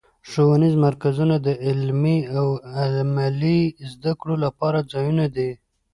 ښوونیز 0.29 0.75
مرکزونه 0.85 1.35
د 1.47 1.47
علمي 1.65 2.17
او 2.37 2.47
عملي 2.83 3.61
زدهکړو 3.91 4.35
لپاره 4.45 4.87
ځایونه 4.91 5.25
دي. 5.35 5.51